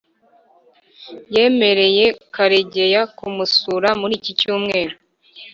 [1.33, 2.05] yemereye
[2.35, 4.93] karegeya kumusura muri iki cyumweru